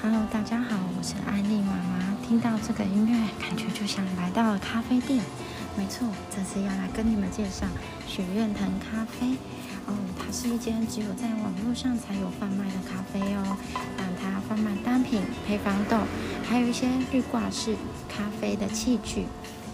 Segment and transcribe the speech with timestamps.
[0.00, 2.16] Hello，大家好，我是艾丽妈妈。
[2.24, 5.18] 听到这个音乐，感觉就像来到了咖啡店。
[5.76, 7.66] 没错，这次要来跟你们介绍
[8.06, 9.32] 许愿藤咖啡。
[9.86, 13.56] 哦，它是一间只有在网络上才有贩卖的咖啡哦。
[13.96, 15.98] 但它贩卖单品、配方豆，
[16.48, 17.74] 还有一些滤挂式
[18.08, 19.26] 咖啡的器具。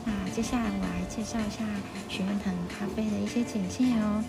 [0.06, 1.62] 那接下来我来介绍一下
[2.08, 4.24] 许愿藤咖啡的一些简介哦。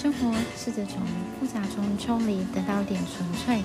[0.00, 1.04] 生活试着从
[1.40, 3.64] 复杂中抽离，得到点纯粹。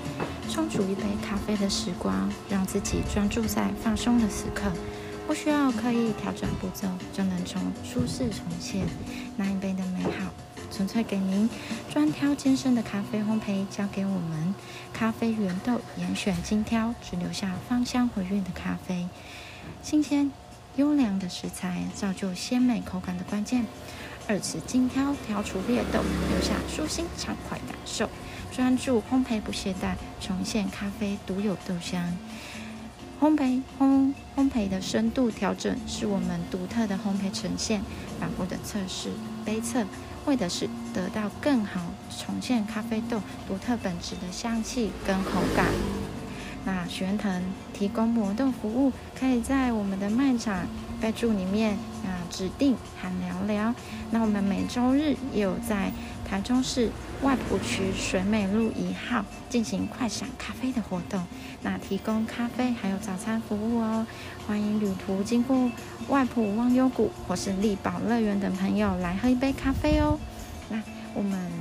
[0.49, 4.71] 冲煮一杯咖啡的时光，让自己专注在放松的时刻。
[5.27, 8.87] 不需要刻意调整步骤，就能从舒适重现
[9.37, 10.33] 那一杯的美好。
[10.71, 11.47] 纯粹给您
[11.91, 14.55] 专挑艰深的咖啡烘焙，交给我们。
[14.91, 19.07] 咖啡原豆严选精挑，只留下芳香回韵的咖啡。
[19.83, 20.31] 新鲜
[20.77, 23.67] 优良的食材，造就鲜美口感的关键。
[24.27, 28.09] 二次精挑，挑出劣豆，留下舒心畅快感受。
[28.51, 32.15] 专注烘焙不懈怠，重现咖啡独有豆香。
[33.19, 37.81] 烘焙烘烘焙的深度调整，是我们独特的烘焙呈现。
[38.19, 39.11] 反复的测试
[39.43, 39.85] 杯测，
[40.25, 45.67] 为的是得到更好重现咖啡豆独特本质的香气跟口感。
[46.65, 47.43] 那玄腾
[47.73, 50.67] 提供磨豆服务，可以在我们的卖场
[51.03, 51.73] 备注里面
[52.05, 53.75] 啊指定喊聊聊。
[54.11, 55.91] 那我们每周日也有在
[56.25, 56.89] 台中市
[57.21, 61.21] 外埔区水美路一号进行快闪咖啡的活动，
[61.61, 64.07] 那提供咖啡还有早餐服务哦。
[64.47, 65.69] 欢迎旅途经过
[66.07, 70.17] 外埔忘忧谷或是力宝乐园等朋友来喝一杯咖啡哦。
[70.69, 70.81] 那
[71.13, 71.51] 我们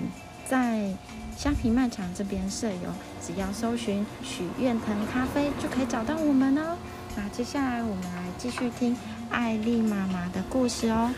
[0.47, 0.95] 在。
[1.35, 6.77] 虾皮卖场这边设有，只要搜寻“许愿藤咖啡”就可以找到我们哦。
[7.15, 8.97] 那接下来我们来继续听
[9.31, 11.11] 艾丽妈妈的故事哦。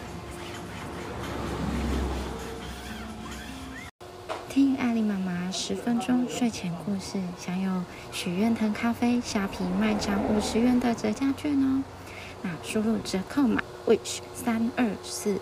[4.49, 11.83] 听艾丽妈妈十分钟睡前故事，享有许愿藤咖啡虾皮卖场五十元的折价券哦。
[12.43, 15.41] 那输入折扣码 wish 三二四。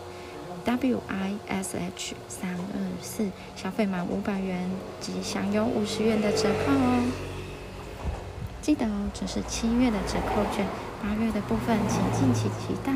[0.64, 7.31] W I S H 三二四，消费满五百元即享有五十元的折扣哦。
[8.62, 10.64] 记得哦，这是七月的折扣券，
[11.02, 12.92] 八月的部分请敬请期待。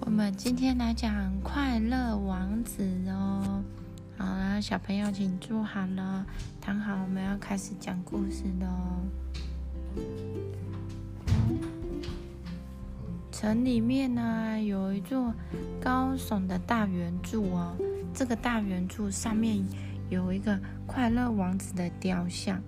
[0.00, 3.62] 我们今天来讲快乐王子哦。
[4.16, 6.24] 好了，小朋友请坐好了，
[6.58, 8.66] 躺好，我们要开始讲故事喽。
[13.38, 15.34] 城里面呢有一座
[15.78, 17.76] 高耸的大圆柱哦，
[18.14, 19.62] 这个大圆柱上面
[20.08, 22.58] 有一个快乐王子的雕像。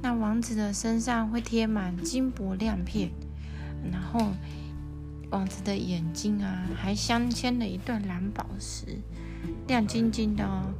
[0.00, 3.10] 那王子的身上会贴满金箔亮片，
[3.92, 4.28] 然后
[5.30, 8.86] 王子的眼睛啊还镶嵌了一段蓝宝石。
[9.68, 10.72] 亮晶晶的哦，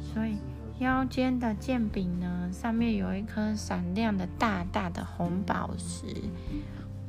[0.00, 0.38] 所以
[0.78, 6.06] 腰间的剑柄呢，上面有一颗闪亮的大大的红宝石，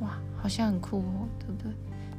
[0.03, 1.71] 哇，好像很酷哦，对不对？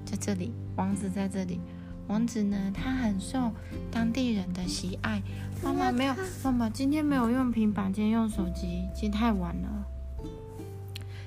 [0.04, 1.60] 在这里，王子在这里，
[2.08, 3.52] 王子呢，他很受
[3.90, 5.22] 当地人的喜爱。
[5.62, 9.84] 妈妈没有，妈妈今天没有用平板，今天用手机，今天太晚了，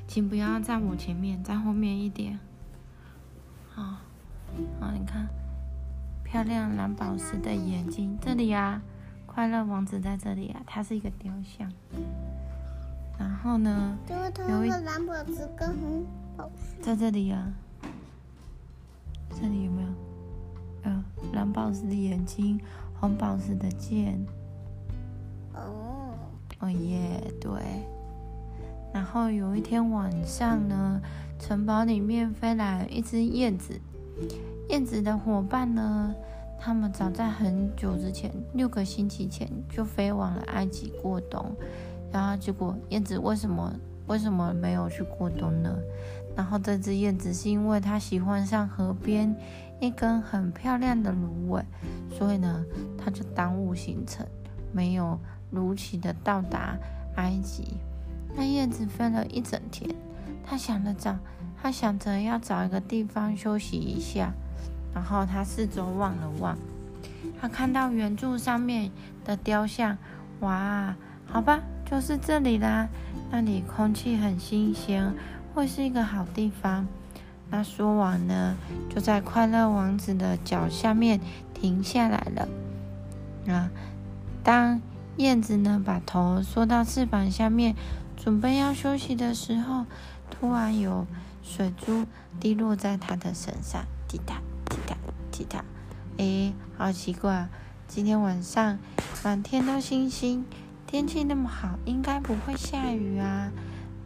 [0.07, 2.39] 请不要在我前面，在后面一点。
[3.73, 3.97] 好，
[4.79, 5.27] 好，你看。
[6.23, 8.81] 漂亮蓝宝石的眼睛，这里啊，
[9.25, 11.71] 快乐王子在这里啊，它是一个雕像。
[13.17, 13.97] 然后呢，
[14.49, 16.05] 有一个蓝宝石跟红
[16.81, 17.53] 在这里啊，
[19.29, 19.87] 这里有没有？
[20.83, 21.03] 嗯，
[21.33, 22.59] 蓝宝石的眼睛，
[22.99, 24.25] 红宝石的剑。
[25.53, 26.13] 哦，
[26.59, 27.51] 哦耶，对。
[28.93, 31.01] 然后有一天晚上呢，
[31.37, 33.79] 城堡里面飞来一只燕子。
[34.69, 36.15] 燕子的伙伴呢？
[36.59, 41.55] 他们早在很久之前，六个星期前就飞往了埃及过冬。
[42.11, 43.71] 然后结果，燕子为什么
[44.07, 45.77] 为什么没有去过冬呢？
[46.37, 49.35] 然后这只燕子是因为它喜欢上河边
[49.81, 51.65] 一根很漂亮的芦苇，
[52.15, 52.63] 所以呢，
[52.97, 54.23] 它就耽误行程，
[54.71, 55.19] 没有
[55.49, 56.77] 如期的到达
[57.15, 57.77] 埃及。
[58.35, 59.95] 那燕子飞了一整天，
[60.45, 61.17] 它想着找，
[61.59, 64.31] 它想着要找一个地方休息一下。
[64.93, 66.57] 然后它四周望了望，
[67.39, 68.91] 它看到圆柱上面
[69.25, 69.97] 的雕像，
[70.39, 70.95] 哇，
[71.25, 72.87] 好吧，就是这里啦。
[73.29, 75.13] 那里空气很新鲜，
[75.57, 76.87] 会是一个好地方。
[77.49, 78.55] 那说完呢，
[78.93, 81.19] 就在快乐王子的脚下面
[81.51, 82.47] 停下来了。
[83.51, 83.71] 啊，
[84.43, 84.79] 当
[85.15, 87.75] 燕子呢把头缩到翅膀下面，
[88.15, 89.87] 准备要休息的时候，
[90.29, 91.07] 突然有
[91.41, 92.05] 水珠
[92.39, 94.35] 滴落在它的身上，滴答。
[94.69, 94.95] 滴答
[95.31, 95.65] 滴答。
[96.17, 97.47] 诶，好奇怪，
[97.87, 98.77] 今天晚上
[99.23, 100.45] 满天都星星，
[100.85, 103.51] 天气那么好，应该不会下雨啊。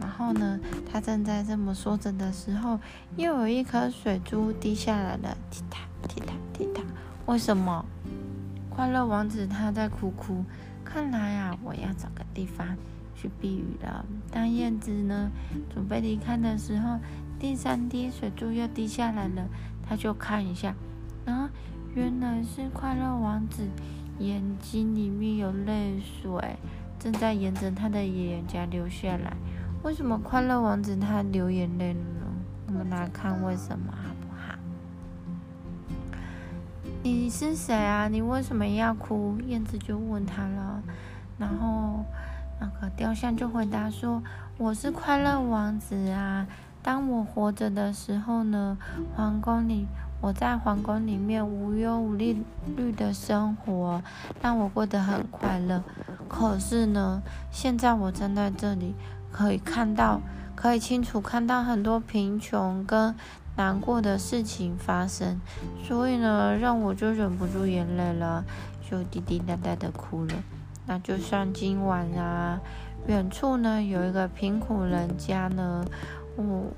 [0.02, 0.60] 然后呢，
[0.92, 2.80] 他正在这么说着的时候，
[3.16, 5.78] 又有一颗水珠滴下来了，滴答
[6.08, 6.82] 滴答滴答。
[7.28, 7.86] 为什么？
[8.70, 10.44] 快乐王子他在哭哭。
[10.84, 12.68] 看来啊，我要找个地方
[13.16, 14.06] 去避雨了。
[14.30, 15.30] 当燕子呢
[15.74, 16.98] 准备离开的时候，
[17.40, 19.48] 第三滴水珠又滴下来了。
[19.88, 20.74] 他就看一下，
[21.26, 21.50] 啊，
[21.94, 23.68] 原来是快乐王子
[24.20, 26.56] 眼睛里面有泪水，
[26.98, 29.36] 正在沿着他的眼颊流下来。
[29.84, 32.28] 为什么快乐王子他流眼泪了呢？
[32.68, 34.56] 我们来看为什么好不好？
[37.02, 38.08] 你是谁啊？
[38.08, 39.40] 你为什么要哭？
[39.48, 40.84] 燕子就问他了。
[41.40, 42.06] 然后
[42.60, 44.22] 那个雕像就回答说
[44.60, 46.46] ：“我是快乐王子啊。
[46.84, 48.78] 当我活着的时候呢，
[49.16, 49.88] 皇宫里
[50.22, 52.44] 我在皇宫里面无忧无虑
[52.78, 54.04] 虑的生活，
[54.44, 55.84] 让我过得很快乐。
[56.30, 58.94] 可是呢，现在我站在这里。”
[59.32, 60.22] 可以看到，
[60.56, 63.16] 可以清楚看到很多贫穷跟
[63.56, 65.40] 难过的事情发生，
[65.84, 68.44] 所以呢，让我就忍不住眼泪了，
[68.90, 70.34] 就滴滴答答的哭了。
[70.88, 72.60] 那就像今晚啊，
[73.08, 75.86] 远处呢有一个贫苦人家呢，
[76.36, 76.72] 我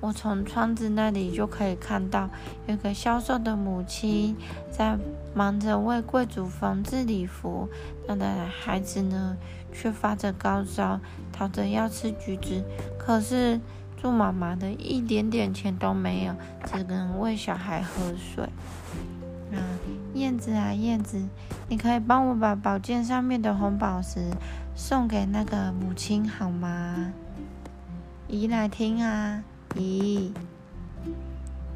[0.00, 2.28] 我从窗子那里就可以看到，
[2.66, 4.36] 有个消瘦的母亲
[4.70, 4.98] 在
[5.34, 7.68] 忙着为贵族缝制礼服，
[8.06, 9.36] 他的孩子呢
[9.72, 10.98] 却发着高烧。
[11.42, 12.62] 吵着要吃橘子，
[12.96, 13.60] 可是
[14.00, 16.32] 猪妈妈的一点点钱都没有，
[16.64, 18.44] 只能喂小孩喝水。
[19.50, 19.58] 啊，
[20.14, 21.20] 燕子啊，燕子，
[21.68, 24.30] 你可以帮我把宝剑上面的红宝石
[24.76, 27.12] 送给那个母亲好吗？
[28.28, 29.42] 姨来听啊，
[29.74, 30.32] 姨。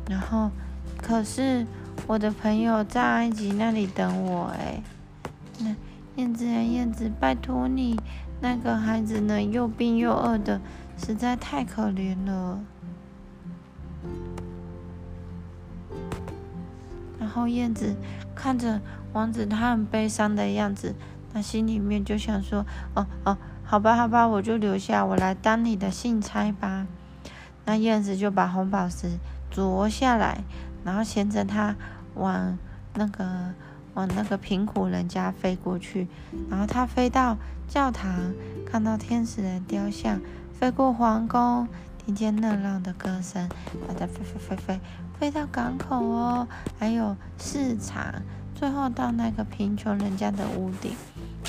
[0.08, 0.52] 然后，
[0.96, 1.66] 可是
[2.06, 4.80] 我的朋友在埃及那里等我哎。
[5.58, 5.74] 那
[6.14, 7.98] 燕子啊，燕子，拜托你。
[8.40, 10.60] 那个孩子呢，又病又饿的，
[10.98, 12.60] 实在太可怜了。
[17.18, 17.96] 然后燕子
[18.34, 18.80] 看着
[19.12, 20.94] 王子，他很悲伤的样子，
[21.32, 26.86] 他心里面就想说：“哦哦，好吧好吧，我就留下，我来当你的信差吧。”
[27.64, 29.18] 那燕子就把红宝石
[29.50, 30.44] 啄下来，
[30.84, 31.74] 然后衔着它
[32.14, 32.58] 往
[32.94, 33.54] 那个。
[33.96, 36.06] 往那个贫苦人家飞过去，
[36.50, 38.34] 然后他飞到教堂，
[38.66, 40.18] 看到天使的雕像；
[40.52, 41.66] 飞过皇宫，
[42.04, 43.48] 听见热浪的歌声；
[43.88, 44.80] 把它飞飞飞飞，
[45.18, 46.46] 飞到港口哦，
[46.78, 48.22] 还有市场，
[48.54, 50.92] 最后到那个贫穷人家的屋顶。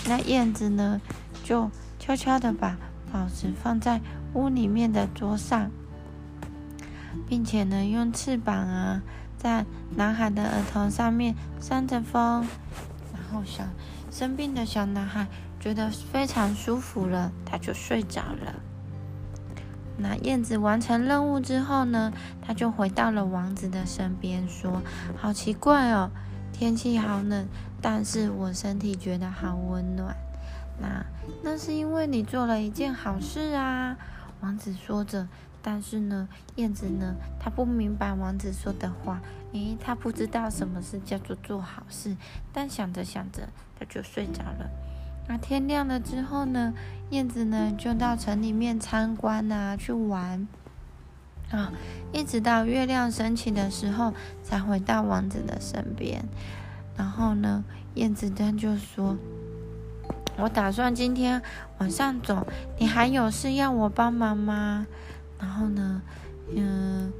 [0.07, 1.01] 那燕子呢，
[1.43, 2.77] 就悄悄的把
[3.11, 3.99] 宝石放在
[4.33, 5.69] 屋里面的桌上，
[7.27, 9.01] 并且呢，用翅膀啊。
[9.37, 12.47] 在男孩的额头上面扇着风，
[13.13, 13.63] 然后小
[14.11, 15.27] 生病的小男孩
[15.59, 18.55] 觉得非常舒服了，他就睡着了。
[19.97, 22.11] 那燕子完成任务之后呢，
[22.41, 24.81] 他就回到了王子的身边，说
[25.17, 26.09] ：“好奇怪哦，
[26.51, 27.47] 天气好冷，
[27.81, 30.15] 但是我身体觉得好温暖。
[30.79, 31.05] 那
[31.43, 33.97] 那是因为你做了一件好事啊。”
[34.41, 35.27] 王子说着。
[35.61, 39.21] 但是呢，燕子呢，他不明白王子说的话，
[39.53, 42.15] 诶，他不知道什么是叫做做好事。
[42.53, 44.69] 但想着想着，他就睡着了。
[45.27, 46.73] 那天亮了之后呢，
[47.09, 50.47] 燕子呢就到城里面参观啊，去玩
[51.51, 51.73] 啊，
[52.13, 56.23] 一直到月亮升起的时候，才回到王子的身边。
[56.95, 57.65] 然后呢，
[57.95, 59.17] 燕子他就说
[60.39, 61.41] ：“我打算今天
[61.79, 62.47] 晚上走，
[62.79, 64.87] 你还有事要我帮忙吗？”
[65.39, 66.01] 然后呢，
[66.55, 67.11] 嗯，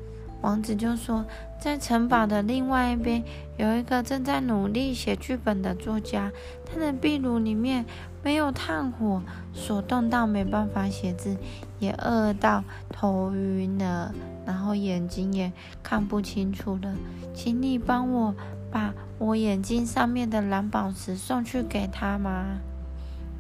[0.42, 1.26] 王子就说，
[1.60, 3.24] 在城堡的另外一边
[3.58, 6.32] 有一个正在努力写剧本的作家，
[6.66, 7.86] 他的壁炉里面
[8.24, 9.22] 没有炭火，
[9.54, 11.38] 手冻到没办法写字，
[11.80, 14.14] 也饿到头晕了，
[14.46, 16.96] 然后眼睛也看不清楚了，
[17.34, 18.36] 请你帮我
[18.72, 22.58] 把我眼睛上面的蓝宝石送去给他吗？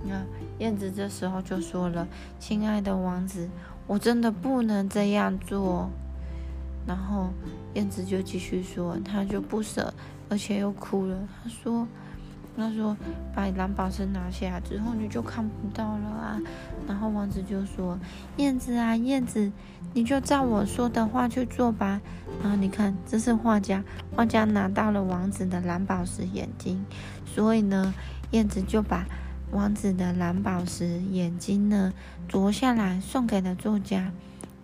[0.03, 0.23] 那
[0.59, 2.07] 燕子这时候就说了
[2.39, 3.49] ：“亲爱的王子。”
[3.87, 5.89] 我真的不能这样做，
[6.85, 7.29] 然后
[7.73, 9.93] 燕子就继续说，他就不舍，
[10.29, 11.17] 而且又哭了。
[11.41, 11.87] 他说
[12.57, 12.97] ：“他说
[13.33, 16.37] 把蓝宝石拿下来之后，你就看不到了啊。”
[16.85, 17.97] 然后王子就说
[18.35, 19.49] ：“燕子啊，燕子，
[19.93, 22.01] 你就照我说的话去做吧。”
[22.43, 23.81] 然后你看，这是画家，
[24.13, 26.83] 画家拿到了王子的蓝宝石眼睛，
[27.25, 27.93] 所以呢，
[28.31, 29.05] 燕子就把。
[29.51, 31.93] 王子的蓝宝石眼睛呢，
[32.27, 34.11] 啄下来送给了作家。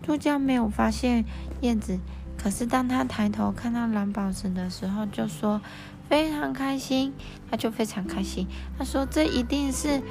[0.02, 1.24] 作家没有发现
[1.62, 1.98] 燕子
[2.38, 5.62] 可是当他抬头看到蓝宝石的时候，就说
[6.10, 7.13] 非常开心，
[7.50, 8.48] 他就非常开心。
[8.78, 10.02] 他说这一定是，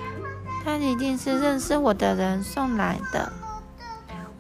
[0.65, 3.31] 他一定是认识我的人送来的，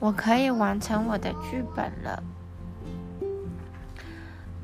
[0.00, 2.22] 我可以完成我的剧本了。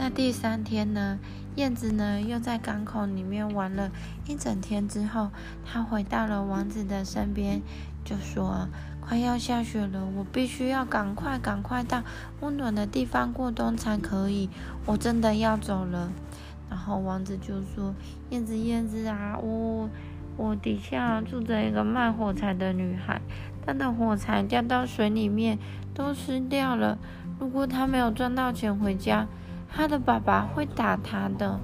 [0.09, 1.19] 第三天呢？
[1.57, 3.91] 燕子呢又在港口里面玩了
[4.27, 5.31] 一整天之后，
[5.65, 7.62] 他回到了王子的身边，
[8.05, 8.69] 就说。
[9.00, 12.03] 快要下雪了，我必须要赶快赶快到
[12.41, 14.50] 温暖的地方过冬才可以。
[14.85, 16.12] 我真的要走了。
[16.69, 17.95] 然后王子就说
[18.29, 19.88] ：“燕子，燕子啊，我
[20.37, 23.23] 我底下住着一个卖火柴的女孩，
[23.65, 25.59] 她的火柴掉到水里面
[25.95, 26.99] 都湿掉了。
[27.41, 29.27] 如果她没有赚到钱回家，
[29.71, 31.61] 他的爸爸会打他的。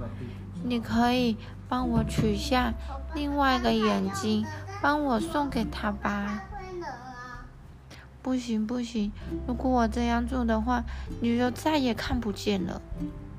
[0.62, 1.36] 你可以
[1.68, 2.72] 帮我取下
[3.14, 4.46] 另外一个眼睛，
[4.80, 6.44] 帮我送给他吧。”
[8.22, 9.12] 不行不行，
[9.46, 10.82] 如果我这样做的话，
[11.20, 12.80] 你就再也看不见了。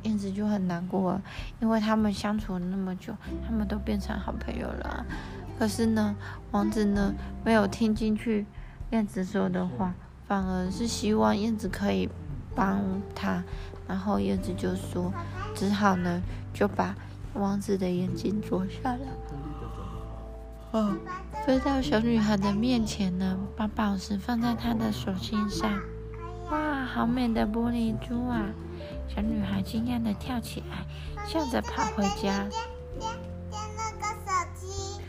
[0.03, 1.19] 燕子就很难过，
[1.59, 5.03] 因为他们相处了那么久，他们都变成好朋友了。
[5.57, 6.15] 可是呢，
[6.51, 8.45] 王子呢没有听进去
[8.91, 9.95] 燕子说的话，
[10.27, 12.07] 反而是希望燕子可以
[12.53, 13.43] 帮他。
[13.87, 15.11] 然后燕子就说，
[15.53, 16.21] 只好呢
[16.53, 16.95] 就把
[17.33, 18.99] 王子的眼睛啄下来。
[20.71, 20.95] 哦。
[21.45, 25.79] 飞到小女孩的面前呢，把宝石放在她的手心上。
[26.49, 28.47] 哇，好美的玻璃珠啊！
[29.07, 30.87] 小女孩惊讶的跳起来，
[31.27, 32.47] 笑着跑回家。
[32.99, 34.99] 那个手机。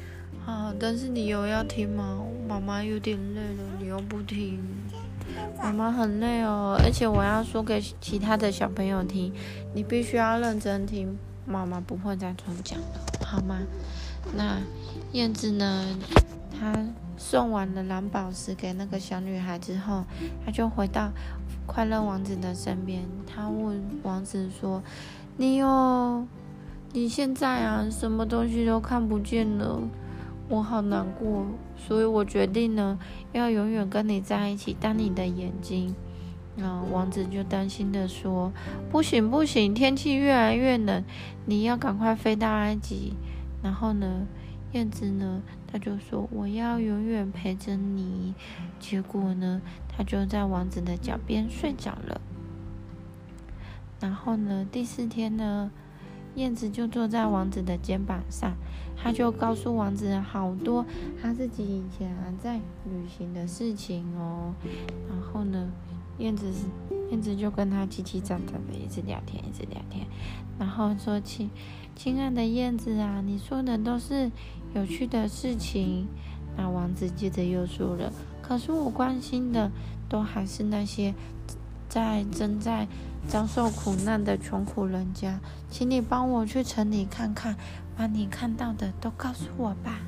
[0.45, 2.21] 好，但是你有要听吗？
[2.47, 4.63] 妈妈有点累了，你又不听。
[5.59, 9.33] 妈妈很累哦，而且我要说给其他的小朋友听，
[9.75, 11.19] 你必须要认真听。
[11.45, 12.87] 妈妈不会再重讲了，
[13.25, 13.59] 好吗？
[14.35, 14.59] 那
[15.13, 15.97] 燕子呢？
[16.59, 16.75] 他
[17.17, 20.05] 送完了蓝宝石给那个小女孩之后，
[20.45, 21.13] 他就回到
[21.67, 23.05] 快乐王子的身边。
[23.27, 24.83] 他问王子说
[25.37, 26.27] ：“你有？
[26.93, 29.81] 你现在啊，什么东西都看不见了，
[30.49, 31.47] 我好难过。
[31.77, 32.99] 所以我决定呢，
[33.33, 35.95] 要永远跟你在一起，当你的眼睛。”
[36.59, 38.53] 那王子就担心的说
[38.91, 41.05] ：“不行不行，天气越来越冷，
[41.45, 43.15] 你要赶快飞到埃及。”
[43.63, 44.27] 然后呢？
[44.73, 48.35] 燕子呢，他就说我要永远陪着你。
[48.79, 52.21] 结果呢，他就在王子的脚边睡着了。
[54.01, 55.71] 然后呢，第四天呢，
[56.35, 58.57] 燕子就坐在王子的肩膀上，
[58.97, 60.85] 他就告诉王子好多
[61.23, 64.55] 他自己以前在旅行的事情哦。
[65.09, 65.71] 然后呢，
[66.19, 66.67] 燕子是
[67.11, 70.07] 燕子就跟他叽叽喳喳的一直聊天，一直聊天。
[70.59, 71.51] 然后说起。
[71.99, 74.31] 亲爱的燕子啊，你说的都是
[74.75, 76.07] 有趣的事情。
[76.55, 78.13] 那王子接着又说了
[78.43, 79.73] ：“可是我关心的
[80.07, 81.15] 都还是那些
[81.89, 82.87] 在正在
[83.27, 87.57] 遭受苦难的穷苦人家，请你帮我去城里看看，
[87.97, 90.01] 把你看到的都告诉我吧。”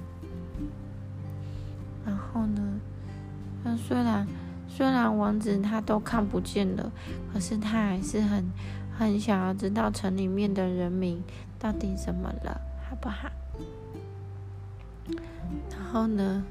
[2.04, 2.80] 然后呢，
[3.64, 4.26] 那虽然
[4.68, 6.92] 虽然王子他都看不见了，
[7.32, 8.44] 可是他还是很
[8.98, 11.22] 很想要知道城里面的人民。
[11.60, 13.28] 到底怎么了，好不好？
[15.68, 16.44] 然后呢？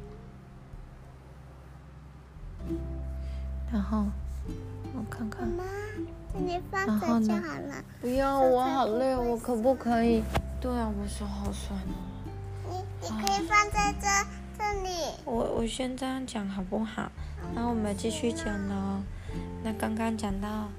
[3.72, 4.06] 然后
[4.94, 5.48] 我看看。
[5.48, 5.64] 妈，
[6.38, 7.82] 你放着就好了。
[8.02, 10.22] 不要，我好累，我可不可以？
[10.60, 11.96] 对啊，我手好酸哦。
[12.70, 14.08] 你你可以放在这
[14.58, 14.90] 这里。
[15.26, 17.12] 我我先这样讲好不好？
[17.54, 19.02] 那我们继续讲喽。
[19.64, 20.70] 那刚刚讲到，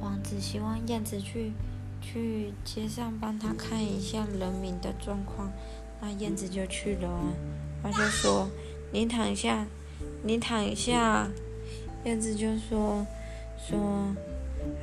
[0.00, 1.52] 王子希望燕子去。
[1.98, 5.50] 去街上帮他看一下人民的状况，
[6.00, 7.08] 那燕子就去了。
[7.82, 8.48] 他就说
[8.92, 9.66] ：“你躺下，
[10.22, 11.26] 你躺下。”
[12.04, 13.04] 燕子就说
[13.58, 14.14] ：“说，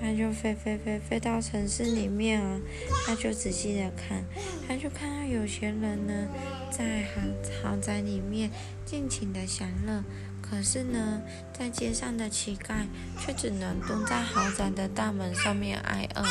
[0.01, 2.59] 他就飞飞飞飞到城市里面啊，
[3.05, 4.23] 他就仔细的看，
[4.67, 6.27] 他就看到有钱人呢
[6.71, 7.21] 在豪
[7.61, 8.51] 豪宅里面
[8.85, 10.03] 尽情的享乐，
[10.41, 11.21] 可是呢，
[11.51, 12.85] 在街上的乞丐
[13.19, 16.23] 却只能蹲在豪宅的大门上面挨饿。”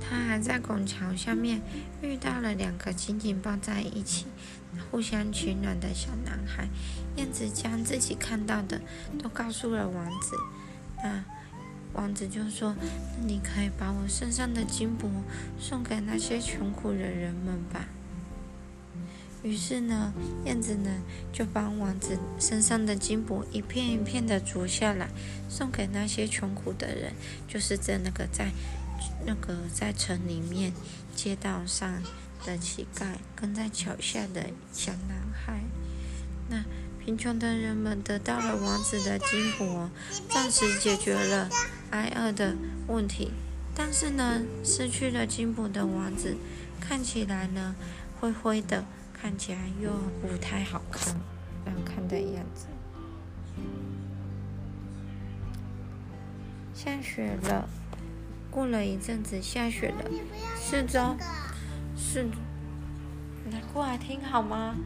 [0.00, 1.62] 他还在拱桥下面
[2.02, 4.26] 遇到了两个紧紧抱在一起、
[4.92, 6.68] 互相取暖的小男孩。
[7.16, 8.80] 燕子将自己看到的
[9.20, 10.36] 都告诉了王子。
[11.02, 11.24] 那
[11.94, 12.76] 王子就说
[13.18, 15.10] ：“那你可以把我身上的金箔
[15.58, 17.88] 送给那些穷苦的人们吧。”
[19.42, 20.12] 于是呢，
[20.44, 25.08] 燕子呢就把王子身上的金箔一片一片的啄下来，
[25.48, 27.12] 送给那些穷苦的人，
[27.48, 28.52] 就是在那个在。
[29.26, 30.72] 那个在城里面
[31.16, 32.00] 街道上
[32.44, 35.60] 的乞丐，跟在桥下的小男孩，
[36.48, 36.64] 那
[37.04, 39.90] 贫穷的人们得到了王子的金箔，
[40.28, 41.48] 暂时解决了
[41.90, 42.54] 挨饿的
[42.86, 43.32] 问题。
[43.74, 46.36] 但是呢，失去了金箔的王子
[46.78, 47.74] 看起来呢
[48.20, 51.14] 灰灰的，看起来又不太好看，
[51.64, 52.66] 难看的样子。
[56.74, 57.68] 下雪了，
[58.50, 60.10] 过了一阵子下雪了，
[60.60, 61.16] 四周
[62.12, 62.26] 是，
[63.50, 64.76] 来过来听好吗？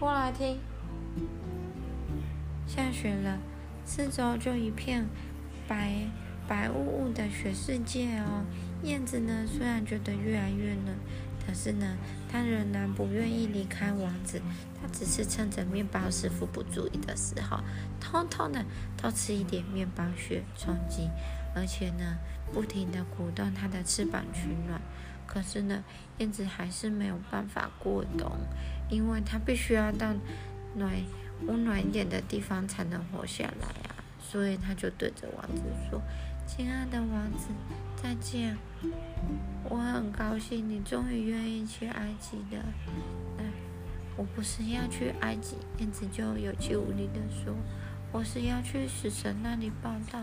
[0.00, 0.58] 过来听。
[2.66, 3.38] 下雪了，
[3.84, 5.06] 四周就一片
[5.68, 6.08] 白
[6.48, 8.42] 白雾雾的雪世界哦。
[8.84, 10.96] 燕子呢，虽然觉得越来越冷，
[11.46, 14.40] 可是呢，它仍然不愿意离开王子。
[14.80, 17.60] 它只是趁着面包师傅不注意的时候，
[18.00, 18.64] 偷偷的
[18.96, 21.10] 偷吃一点面包屑充饥，
[21.54, 22.16] 而且呢，
[22.50, 24.80] 不停的鼓动它的翅膀取暖。
[25.26, 25.84] 可是呢，
[26.18, 28.30] 燕子还是没有办法过冬，
[28.88, 30.14] 因为它必须要到
[30.74, 30.92] 暖
[31.46, 33.96] 温暖一点的地方才能活下来啊。
[34.20, 36.00] 所以它就对着王子说
[36.46, 37.48] ：“亲爱的王子，
[38.02, 38.56] 再见！
[39.68, 42.62] 我很高兴你终于愿意去埃及的。”
[44.18, 47.54] 我不是要去埃及，燕子就有气无力地说
[48.12, 50.20] ：“我是要去死神那里报道。”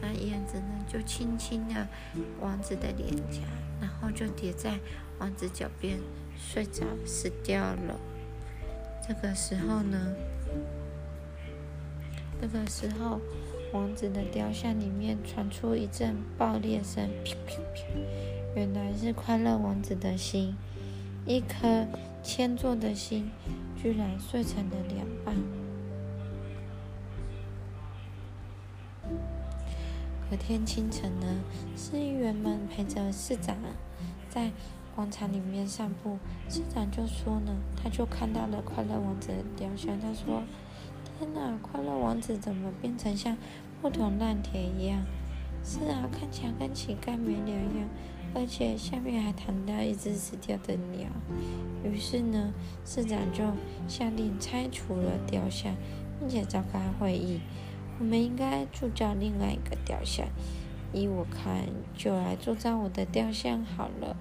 [0.00, 1.86] 那燕子呢，就轻轻的
[2.40, 3.40] 王子的脸颊，
[3.80, 4.78] 然后就叠在
[5.18, 5.98] 王子脚边
[6.38, 8.00] 睡着，死掉了。
[9.06, 10.14] 这个时候呢，
[12.40, 13.20] 这个时候，
[13.72, 17.10] 王子的雕像里面传出一阵爆裂声，
[18.56, 20.56] 原来是快乐王子的心，
[21.26, 21.86] 一颗。
[22.22, 23.30] 千座的心
[23.80, 25.34] 居然碎成了两半。
[30.30, 31.26] 隔天清晨呢，
[31.76, 33.56] 市议员们陪着市长
[34.28, 34.52] 在
[34.94, 36.18] 广场里面散步。
[36.48, 39.98] 市长就说呢，他就看到了快乐王子的雕像。
[39.98, 40.44] 他说
[41.18, 43.36] ：“天哪，快乐王子怎么变成像
[43.82, 45.02] 木头烂铁一样？
[45.64, 47.88] 是啊，看起来跟乞丐没两样。”
[48.32, 51.08] 而且下面还躺到一只死掉的鸟，
[51.82, 53.42] 于是呢，市长就
[53.88, 55.74] 下令拆除了雕像，
[56.20, 57.40] 并且召开会议。
[58.00, 60.26] 我们应该铸造另外一个雕像，
[60.92, 64.16] 依我看，就来铸造我的雕像好了。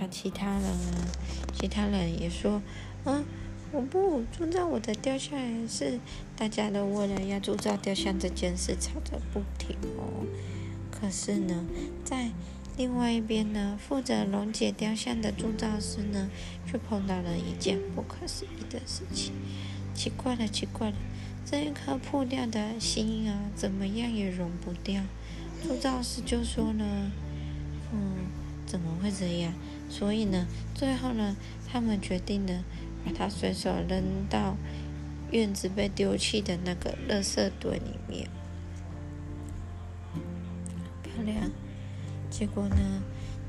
[0.00, 1.06] 啊其他人呢？
[1.52, 2.62] 其他人也说
[3.04, 3.22] ：“嗯，
[3.70, 6.00] 我不铸造我的雕像，也是
[6.34, 10.24] 大家都为了要铸造雕像这件事吵着不停哦。”
[10.90, 11.66] 可是呢，
[12.02, 12.30] 在
[12.78, 16.30] 另外一边呢，负责溶解雕像的铸造师呢，
[16.66, 19.34] 却碰到了一件不可思议的事情。
[19.92, 20.96] 奇怪了，奇怪了，
[21.50, 25.02] 这一颗破掉的心啊，怎么样也融不掉。
[25.60, 27.10] 铸造师就说呢，
[27.92, 28.18] 嗯，
[28.64, 29.52] 怎么会这样？
[29.88, 31.36] 所以呢，最后呢，
[31.66, 32.62] 他们决定呢，
[33.04, 34.54] 把它随手扔到
[35.32, 38.28] 院子被丢弃的那个垃圾堆里面。
[41.02, 41.50] 漂亮。
[42.30, 43.02] 结果呢？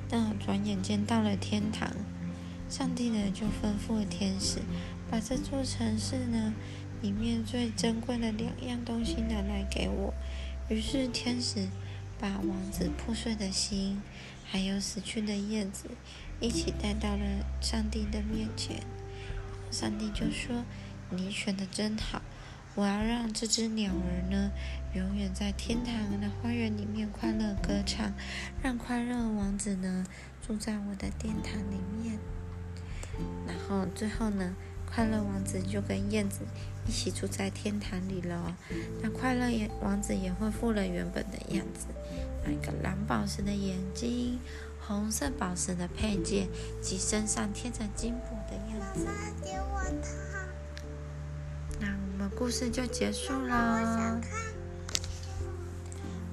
[0.10, 1.88] 那转眼间到了天堂，
[2.68, 4.58] 上帝呢就吩咐了天使，
[5.08, 6.56] 把这座城市呢
[7.02, 10.14] 里面最珍贵的两样东西拿来给我。
[10.70, 11.68] 于是天使
[12.20, 14.02] 把王子破碎的心，
[14.46, 15.90] 还有死去的叶子，
[16.40, 18.84] 一起带到了上帝的面前。
[19.72, 20.64] 上帝就说
[21.10, 22.22] ：“你选的真好。”
[22.74, 24.52] 我要让这只鸟儿呢，
[24.94, 28.14] 永远在天堂的花园里面快乐歌唱，
[28.64, 30.06] 让快乐王子呢
[30.42, 32.18] 住在我的殿堂里面。
[33.46, 34.56] 然后最后呢，
[34.94, 36.40] 快乐王子就跟燕子
[36.86, 38.56] 一起住在天堂里了。
[39.02, 41.88] 那快乐也王子也恢复了原本的样子，
[42.44, 44.40] 那一个蓝宝石的眼睛，
[44.86, 46.48] 红色宝石的配件
[46.82, 49.08] 及身上贴着金箔的样子。
[49.44, 49.94] 给我看。
[51.80, 52.30] 那我们。
[52.38, 54.20] 故事就结束了。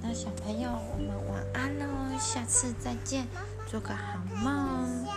[0.00, 1.86] 那小朋友，我们晚安喽，
[2.18, 3.26] 下次再见，
[3.66, 5.07] 做个好梦。